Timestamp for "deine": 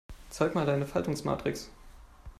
0.65-0.87